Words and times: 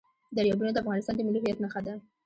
دریابونه 0.37 0.71
د 0.73 0.77
افغانستان 0.83 1.15
د 1.15 1.21
ملي 1.27 1.39
هویت 1.41 1.59
نښه 1.63 1.81
ده. 1.85 1.93